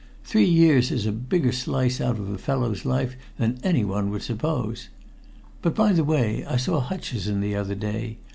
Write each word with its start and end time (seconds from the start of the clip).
Three 0.23 0.45
years 0.49 0.89
is 0.89 1.05
a 1.05 1.11
bigger 1.11 1.51
slice 1.51 2.01
out 2.01 2.17
of 2.17 2.27
a 2.27 2.39
fellow's 2.39 2.85
life 2.85 3.15
than 3.37 3.59
anyone 3.63 4.09
would 4.09 4.23
suppose. 4.23 4.89
But, 5.61 5.75
by 5.75 5.91
the 5.93 6.03
way, 6.03 6.43
I 6.43 6.57
saw 6.57 6.81
Hutcheson 6.81 7.39
the 7.39 7.55
other 7.55 7.75
day. 7.75 8.17